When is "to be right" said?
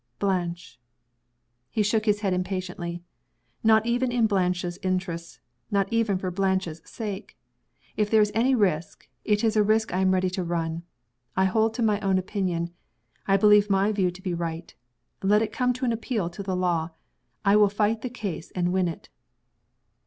14.09-14.73